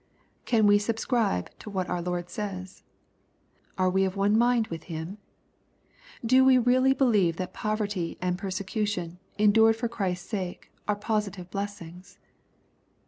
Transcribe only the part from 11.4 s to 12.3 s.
blessings